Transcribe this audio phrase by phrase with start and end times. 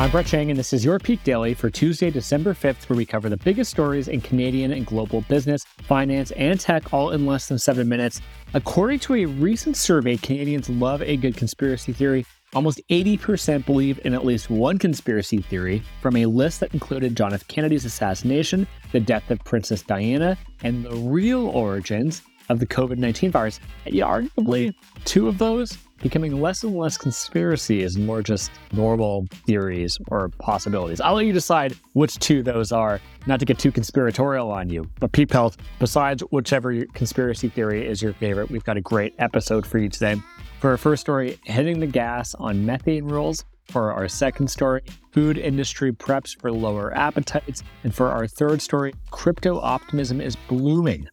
[0.00, 3.04] I'm Brett Chang, and this is your Peak Daily for Tuesday, December 5th, where we
[3.04, 7.48] cover the biggest stories in Canadian and global business, finance, and tech all in less
[7.48, 8.20] than seven minutes.
[8.54, 12.24] According to a recent survey, Canadians love a good conspiracy theory.
[12.54, 17.34] Almost 80% believe in at least one conspiracy theory from a list that included John
[17.34, 17.48] F.
[17.48, 23.32] Kennedy's assassination, the death of Princess Diana, and the real origins of the COVID 19
[23.32, 23.58] virus.
[23.84, 24.74] And arguably,
[25.04, 31.00] two of those becoming less and less conspiracy is more just normal theories or possibilities.
[31.00, 34.88] I'll let you decide which two those are, not to get too conspiratorial on you.
[35.00, 39.66] But Peak Pals, besides whichever conspiracy theory is your favorite, we've got a great episode
[39.66, 40.16] for you today.
[40.60, 43.44] For our first story, hitting the gas on methane rules.
[43.66, 47.62] For our second story, food industry preps for lower appetites.
[47.84, 51.06] And for our third story, crypto optimism is blooming.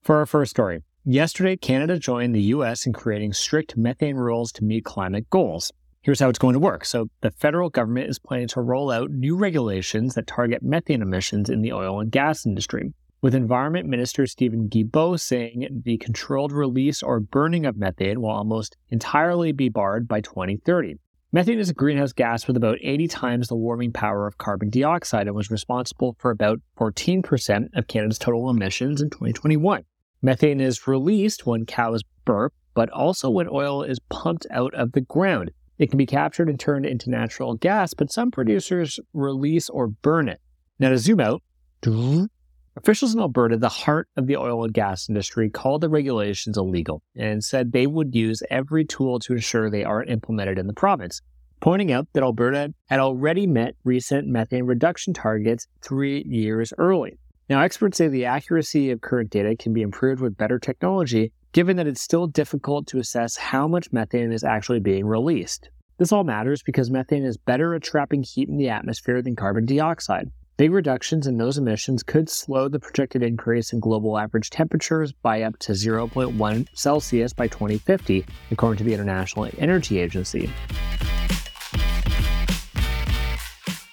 [0.00, 4.64] For our first story, Yesterday, Canada joined the US in creating strict methane rules to
[4.64, 5.70] meet climate goals.
[6.00, 6.86] Here's how it's going to work.
[6.86, 11.50] So, the federal government is planning to roll out new regulations that target methane emissions
[11.50, 12.94] in the oil and gas industry.
[13.20, 18.78] With Environment Minister Stephen Guilbeault saying the controlled release or burning of methane will almost
[18.88, 20.96] entirely be barred by 2030.
[21.32, 25.26] Methane is a greenhouse gas with about 80 times the warming power of carbon dioxide
[25.26, 29.84] and was responsible for about 14% of Canada's total emissions in 2021.
[30.24, 35.02] Methane is released when cows burp, but also when oil is pumped out of the
[35.02, 35.50] ground.
[35.76, 40.30] It can be captured and turned into natural gas, but some producers release or burn
[40.30, 40.40] it.
[40.78, 41.42] Now, to zoom out,
[42.76, 47.02] officials in Alberta, the heart of the oil and gas industry, called the regulations illegal
[47.14, 51.20] and said they would use every tool to ensure they aren't implemented in the province,
[51.60, 57.18] pointing out that Alberta had already met recent methane reduction targets three years early.
[57.48, 61.76] Now, experts say the accuracy of current data can be improved with better technology, given
[61.76, 65.68] that it's still difficult to assess how much methane is actually being released.
[65.98, 69.66] This all matters because methane is better at trapping heat in the atmosphere than carbon
[69.66, 70.30] dioxide.
[70.56, 75.42] Big reductions in those emissions could slow the projected increase in global average temperatures by
[75.42, 80.50] up to 0.1 Celsius by 2050, according to the International Energy Agency.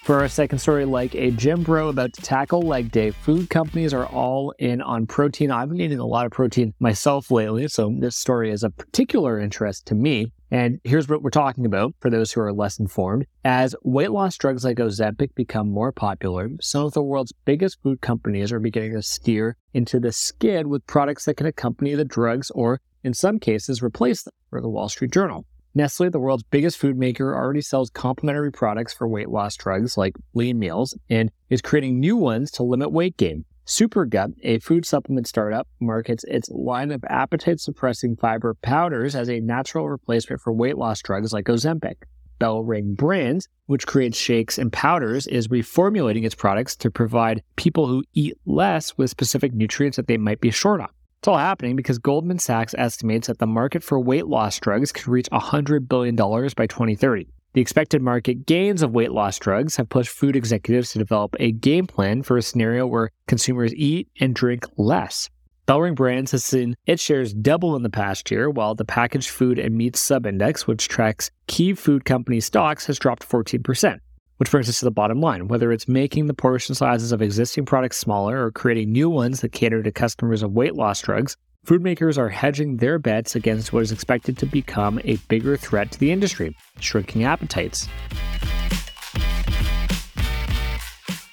[0.02, 3.94] For our second story, like a gym bro about to tackle leg day, food companies
[3.94, 5.52] are all in on protein.
[5.52, 9.38] I've been eating a lot of protein myself lately, so this story is of particular
[9.38, 10.32] interest to me.
[10.50, 13.26] And here's what we're talking about for those who are less informed.
[13.44, 18.00] As weight loss drugs like Ozempic become more popular, some of the world's biggest food
[18.00, 22.50] companies are beginning to steer into the skid with products that can accompany the drugs
[22.56, 25.46] or, in some cases, replace them, for the Wall Street Journal.
[25.74, 30.14] Nestle, the world's biggest food maker, already sells complementary products for weight loss drugs like
[30.34, 33.46] lean meals and is creating new ones to limit weight gain.
[33.64, 39.40] Supergut, a food supplement startup, markets its line of appetite suppressing fiber powders as a
[39.40, 42.02] natural replacement for weight loss drugs like Ozempic.
[42.38, 48.02] BellRing Brands, which creates shakes and powders, is reformulating its products to provide people who
[48.12, 50.90] eat less with specific nutrients that they might be short on.
[51.22, 55.06] It's all happening because Goldman Sachs estimates that the market for weight loss drugs could
[55.06, 57.28] reach $100 billion by 2030.
[57.52, 61.52] The expected market gains of weight loss drugs have pushed food executives to develop a
[61.52, 65.30] game plan for a scenario where consumers eat and drink less.
[65.68, 69.60] BellRing Brands has seen its shares double in the past year, while the packaged food
[69.60, 74.00] and meat subindex, which tracks key food company stocks, has dropped 14%.
[74.42, 75.46] Which brings us to the bottom line.
[75.46, 79.52] Whether it's making the portion sizes of existing products smaller or creating new ones that
[79.52, 83.84] cater to customers of weight loss drugs, food makers are hedging their bets against what
[83.84, 87.86] is expected to become a bigger threat to the industry shrinking appetites.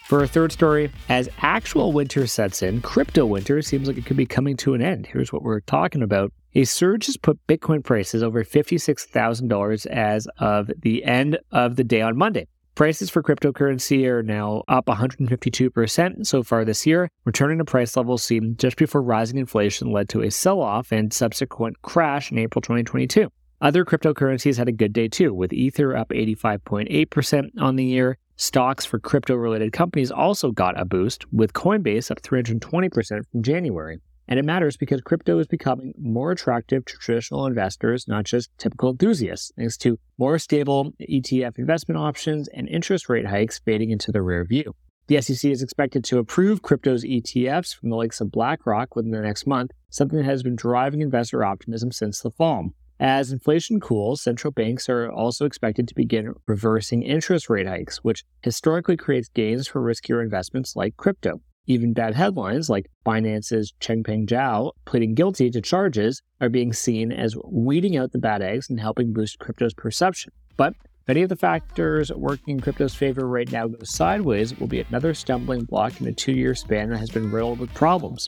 [0.06, 4.18] For our third story, as actual winter sets in, crypto winter seems like it could
[4.18, 5.08] be coming to an end.
[5.08, 6.32] Here's what we're talking about.
[6.54, 12.02] A surge has put Bitcoin prices over $56,000 as of the end of the day
[12.02, 12.46] on Monday.
[12.80, 18.24] Prices for cryptocurrency are now up 152% so far this year, returning to price levels
[18.24, 22.62] seen just before rising inflation led to a sell off and subsequent crash in April
[22.62, 23.30] 2022.
[23.60, 28.18] Other cryptocurrencies had a good day too, with Ether up 85.8% on the year.
[28.38, 34.00] Stocks for crypto related companies also got a boost, with Coinbase up 320% from January.
[34.30, 38.92] And it matters because crypto is becoming more attractive to traditional investors, not just typical
[38.92, 44.22] enthusiasts, thanks to more stable ETF investment options and interest rate hikes fading into the
[44.22, 44.76] rear view.
[45.08, 49.22] The SEC is expected to approve crypto's ETFs from the likes of BlackRock within the
[49.22, 52.70] next month, something that has been driving investor optimism since the fall.
[53.00, 58.26] As inflation cools, central banks are also expected to begin reversing interest rate hikes, which
[58.44, 61.42] historically creates gains for riskier investments like crypto.
[61.70, 67.36] Even bad headlines like Binance's Changpeng Zhao pleading guilty to charges are being seen as
[67.46, 70.34] weeding out the bad eggs and helping boost crypto's perception.
[70.58, 70.74] But
[71.04, 74.80] If any of the factors working in crypto's favor right now go sideways, will be
[74.80, 78.28] another stumbling block in a two year span that has been riddled with problems.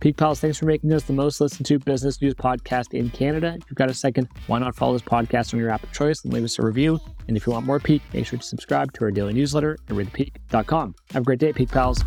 [0.00, 3.54] Peak Pals, thanks for making us the most listened to business news podcast in Canada.
[3.56, 6.22] If you've got a second, why not follow this podcast on your app of choice
[6.24, 7.00] and leave us a review?
[7.28, 9.94] And if you want more Peak, make sure to subscribe to our daily newsletter at
[9.94, 10.94] readthepeak.com.
[11.12, 12.02] Have a great day, Peak Pals.